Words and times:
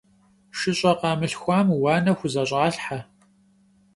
ШыщӀэ 0.57 0.93
къамылъхуам 0.99 1.67
уанэ 1.81 2.13
хузэщӀалъхьэ. 2.17 2.99